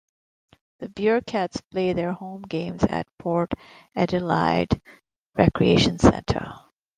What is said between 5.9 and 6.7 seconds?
Centre.